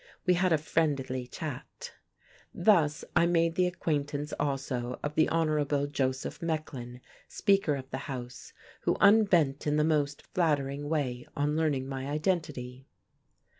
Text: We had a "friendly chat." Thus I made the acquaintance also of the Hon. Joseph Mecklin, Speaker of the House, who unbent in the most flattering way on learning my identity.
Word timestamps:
We 0.25 0.33
had 0.33 0.51
a 0.51 0.57
"friendly 0.57 1.27
chat." 1.27 1.91
Thus 2.55 3.05
I 3.15 3.27
made 3.27 3.53
the 3.53 3.67
acquaintance 3.67 4.33
also 4.39 4.99
of 5.03 5.13
the 5.13 5.29
Hon. 5.29 5.85
Joseph 5.91 6.39
Mecklin, 6.41 7.01
Speaker 7.27 7.75
of 7.75 7.87
the 7.91 8.07
House, 8.11 8.51
who 8.81 8.97
unbent 8.99 9.67
in 9.67 9.77
the 9.77 9.83
most 9.83 10.23
flattering 10.33 10.89
way 10.89 11.27
on 11.37 11.55
learning 11.55 11.87
my 11.87 12.07
identity. 12.07 12.87